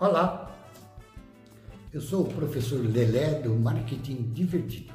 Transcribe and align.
Olá, 0.00 0.56
eu 1.92 2.00
sou 2.00 2.22
o 2.22 2.32
professor 2.32 2.78
Lelé 2.78 3.40
do 3.40 3.52
Marketing 3.52 4.30
Divertido. 4.32 4.92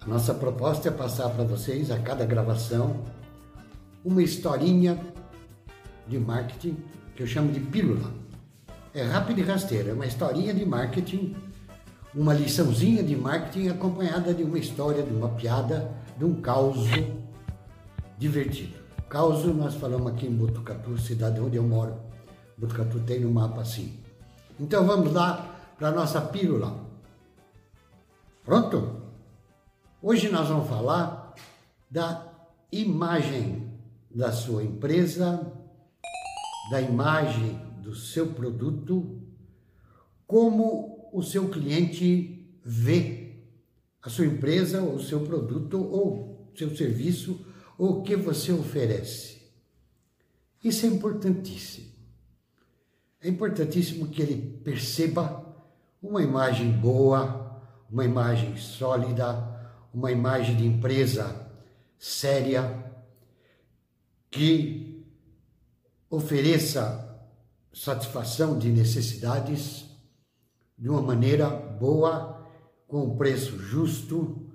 A 0.00 0.08
nossa 0.08 0.34
proposta 0.34 0.88
é 0.88 0.90
passar 0.90 1.30
para 1.30 1.44
vocês 1.44 1.92
a 1.92 2.00
cada 2.00 2.26
gravação 2.26 3.04
uma 4.04 4.20
historinha 4.20 4.98
de 6.08 6.18
marketing 6.18 6.78
que 7.14 7.22
eu 7.22 7.28
chamo 7.28 7.52
de 7.52 7.60
pílula. 7.60 8.12
É 8.92 9.04
rápido 9.04 9.38
e 9.38 9.44
rasteira, 9.44 9.90
é 9.90 9.92
uma 9.92 10.06
historinha 10.06 10.52
de 10.52 10.66
marketing, 10.66 11.36
uma 12.12 12.34
liçãozinha 12.34 13.04
de 13.04 13.14
marketing 13.14 13.68
acompanhada 13.68 14.34
de 14.34 14.42
uma 14.42 14.58
história, 14.58 15.04
de 15.04 15.14
uma 15.14 15.28
piada, 15.28 15.88
de 16.18 16.24
um 16.24 16.40
caos 16.40 16.88
divertido. 18.18 18.78
Caos 19.08 19.44
nós 19.44 19.76
falamos 19.76 20.08
aqui 20.08 20.26
em 20.26 20.34
Botucatu, 20.34 20.98
cidade 20.98 21.38
onde 21.38 21.56
eu 21.56 21.62
moro. 21.62 22.17
Botucatu 22.58 23.00
tem 23.00 23.20
no 23.20 23.30
mapa 23.30 23.60
assim. 23.60 23.96
Então 24.58 24.84
vamos 24.84 25.12
lá 25.12 25.72
para 25.78 25.88
a 25.88 25.92
nossa 25.92 26.20
pílula. 26.20 26.84
Pronto? 28.44 29.02
Hoje 30.02 30.28
nós 30.28 30.48
vamos 30.48 30.68
falar 30.68 31.34
da 31.90 32.26
imagem 32.72 33.72
da 34.10 34.32
sua 34.32 34.64
empresa, 34.64 35.52
da 36.70 36.80
imagem 36.80 37.60
do 37.80 37.94
seu 37.94 38.32
produto, 38.32 39.22
como 40.26 41.08
o 41.12 41.22
seu 41.22 41.48
cliente 41.48 42.58
vê 42.64 43.36
a 44.02 44.08
sua 44.08 44.26
empresa, 44.26 44.82
ou 44.82 44.96
o 44.96 45.02
seu 45.02 45.20
produto, 45.20 45.80
ou 45.80 46.50
seu 46.56 46.74
serviço, 46.76 47.44
ou 47.76 47.98
o 47.98 48.02
que 48.02 48.16
você 48.16 48.52
oferece. 48.52 49.42
Isso 50.62 50.86
é 50.86 50.88
importantíssimo. 50.88 51.97
É 53.20 53.28
importantíssimo 53.28 54.08
que 54.08 54.22
ele 54.22 54.60
perceba 54.62 55.44
uma 56.00 56.22
imagem 56.22 56.70
boa, 56.70 57.60
uma 57.90 58.04
imagem 58.04 58.56
sólida, 58.56 59.26
uma 59.92 60.12
imagem 60.12 60.56
de 60.56 60.64
empresa 60.64 61.50
séria, 61.98 62.84
que 64.30 65.04
ofereça 66.08 67.04
satisfação 67.72 68.58
de 68.58 68.70
necessidades 68.70 69.84
de 70.78 70.88
uma 70.88 71.02
maneira 71.02 71.50
boa, 71.50 72.46
com 72.86 73.16
preço 73.16 73.58
justo 73.58 74.48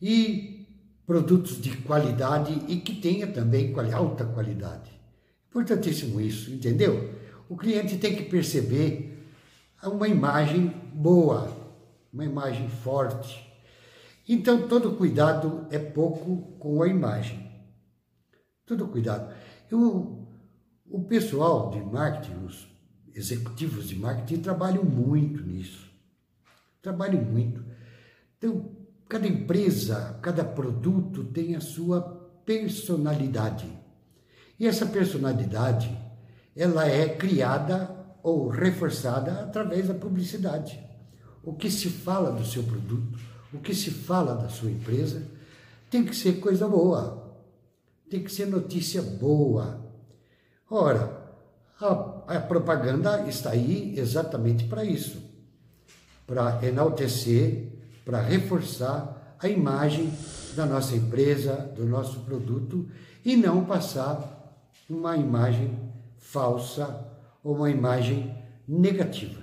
e 0.00 0.66
produtos 1.06 1.60
de 1.60 1.76
qualidade 1.78 2.52
e 2.68 2.76
que 2.76 2.94
tenha 2.94 3.26
também 3.26 3.74
alta 3.92 4.24
qualidade. 4.24 4.90
Importantíssimo 5.48 6.20
isso, 6.20 6.50
entendeu? 6.50 7.14
O 7.48 7.56
cliente 7.56 7.98
tem 7.98 8.14
que 8.16 8.24
perceber 8.24 9.26
uma 9.82 10.08
imagem 10.08 10.68
boa, 10.94 11.50
uma 12.12 12.24
imagem 12.24 12.68
forte. 12.68 13.50
Então, 14.28 14.68
todo 14.68 14.96
cuidado 14.96 15.66
é 15.70 15.78
pouco 15.78 16.56
com 16.58 16.82
a 16.82 16.88
imagem. 16.88 17.50
Todo 18.64 18.86
cuidado. 18.86 19.34
Eu, 19.70 20.28
o 20.88 21.02
pessoal 21.04 21.70
de 21.70 21.80
marketing, 21.80 22.44
os 22.44 22.68
executivos 23.14 23.88
de 23.88 23.96
marketing, 23.96 24.40
trabalham 24.40 24.84
muito 24.84 25.42
nisso. 25.42 25.90
Trabalham 26.80 27.22
muito. 27.22 27.64
Então, 28.38 28.70
cada 29.08 29.26
empresa, 29.26 30.18
cada 30.22 30.44
produto 30.44 31.24
tem 31.24 31.56
a 31.56 31.60
sua 31.60 32.00
personalidade. 32.44 33.66
E 34.58 34.66
essa 34.66 34.86
personalidade 34.86 35.90
ela 36.56 36.86
é 36.86 37.08
criada 37.08 37.90
ou 38.22 38.48
reforçada 38.48 39.40
através 39.40 39.88
da 39.88 39.94
publicidade. 39.94 40.80
O 41.42 41.54
que 41.54 41.70
se 41.70 41.88
fala 41.88 42.30
do 42.30 42.44
seu 42.44 42.62
produto, 42.62 43.18
o 43.52 43.58
que 43.58 43.74
se 43.74 43.90
fala 43.90 44.34
da 44.34 44.48
sua 44.48 44.70
empresa, 44.70 45.22
tem 45.90 46.04
que 46.04 46.14
ser 46.14 46.34
coisa 46.40 46.68
boa, 46.68 47.36
tem 48.08 48.22
que 48.22 48.32
ser 48.32 48.46
notícia 48.46 49.02
boa. 49.02 49.80
Ora, 50.70 51.20
a, 51.80 52.36
a 52.36 52.40
propaganda 52.40 53.28
está 53.28 53.50
aí 53.50 53.94
exatamente 53.98 54.64
para 54.64 54.84
isso 54.84 55.32
para 56.26 56.66
enaltecer, 56.66 57.68
para 58.04 58.20
reforçar 58.20 59.36
a 59.38 59.48
imagem 59.48 60.12
da 60.54 60.64
nossa 60.66 60.96
empresa, 60.96 61.54
do 61.76 61.84
nosso 61.84 62.20
produto 62.20 62.88
e 63.24 63.36
não 63.36 63.64
passar 63.64 64.56
uma 64.88 65.16
imagem 65.16 65.78
falsa 66.22 67.04
ou 67.42 67.56
uma 67.56 67.68
imagem 67.68 68.34
negativa. 68.66 69.42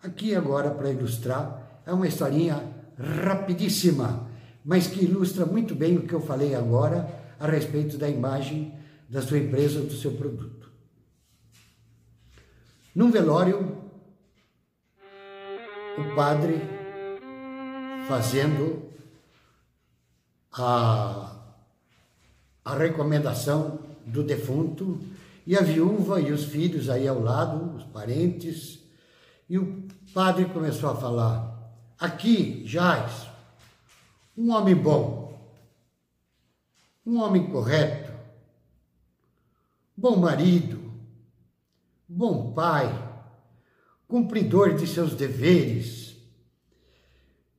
Aqui 0.00 0.34
agora 0.34 0.70
para 0.70 0.90
ilustrar 0.90 1.82
é 1.84 1.92
uma 1.92 2.06
historinha 2.06 2.62
rapidíssima, 2.96 4.28
mas 4.64 4.86
que 4.86 5.04
ilustra 5.04 5.44
muito 5.44 5.74
bem 5.74 5.96
o 5.96 6.06
que 6.06 6.14
eu 6.14 6.20
falei 6.20 6.54
agora 6.54 7.08
a 7.38 7.46
respeito 7.46 7.98
da 7.98 8.08
imagem 8.08 8.72
da 9.08 9.20
sua 9.20 9.38
empresa 9.38 9.80
ou 9.80 9.86
do 9.86 9.94
seu 9.94 10.12
produto. 10.12 10.70
Num 12.94 13.10
velório, 13.10 13.76
o 15.98 16.14
padre 16.14 16.60
fazendo 18.06 18.88
a, 20.52 21.36
a 22.64 22.76
recomendação 22.76 23.80
do 24.06 24.22
defunto 24.22 25.00
e 25.48 25.56
a 25.56 25.62
viúva 25.62 26.20
e 26.20 26.30
os 26.30 26.44
filhos 26.44 26.90
aí 26.90 27.08
ao 27.08 27.22
lado, 27.22 27.74
os 27.74 27.84
parentes. 27.84 28.80
E 29.48 29.56
o 29.56 29.88
padre 30.12 30.44
começou 30.44 30.90
a 30.90 30.94
falar: 30.94 31.72
aqui, 31.98 32.62
Jais, 32.66 33.26
um 34.36 34.52
homem 34.52 34.74
bom, 34.74 35.40
um 37.06 37.18
homem 37.18 37.50
correto, 37.50 38.12
bom 39.96 40.16
marido, 40.16 40.92
bom 42.06 42.52
pai, 42.52 42.86
cumpridor 44.06 44.74
de 44.74 44.86
seus 44.86 45.14
deveres, 45.14 46.14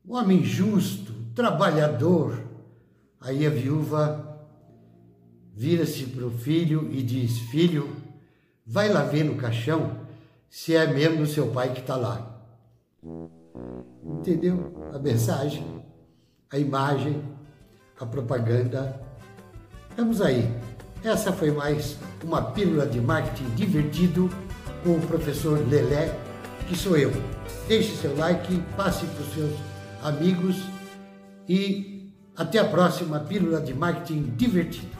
homem 0.07 0.43
justo, 0.43 1.11
trabalhador. 1.33 2.47
Aí 3.19 3.47
a 3.47 3.49
viúva 3.49 4.28
vira-se 5.59 6.05
para 6.05 6.25
o 6.25 6.31
filho 6.31 6.89
e 6.89 7.03
diz: 7.03 7.37
Filho, 7.51 7.93
vai 8.65 8.87
lá 8.87 9.03
ver 9.03 9.25
no 9.25 9.35
caixão 9.35 10.07
se 10.49 10.73
é 10.73 10.87
mesmo 10.87 11.27
seu 11.27 11.47
pai 11.47 11.73
que 11.73 11.81
está 11.81 11.97
lá. 11.97 12.41
Entendeu 14.05 14.89
a 14.93 14.97
mensagem, 14.97 15.65
a 16.49 16.57
imagem, 16.57 17.21
a 17.99 18.05
propaganda? 18.05 19.01
Vamos 19.97 20.21
aí. 20.21 20.49
Essa 21.03 21.33
foi 21.33 21.51
mais 21.51 21.97
uma 22.23 22.41
pílula 22.41 22.85
de 22.85 23.01
marketing 23.01 23.49
divertido 23.55 24.29
com 24.81 24.95
o 24.95 25.07
professor 25.07 25.59
Lelé, 25.67 26.17
que 26.69 26.75
sou 26.75 26.95
eu. 26.95 27.11
Deixe 27.67 27.97
seu 27.97 28.15
like, 28.15 28.61
passe 28.77 29.05
para 29.05 29.23
os 29.23 29.33
seus 29.33 29.59
amigos 30.03 30.55
e 31.49 32.13
até 32.37 32.59
a 32.59 32.65
próxima 32.65 33.19
pílula 33.19 33.59
de 33.59 33.73
marketing 33.73 34.33
divertido. 34.37 34.98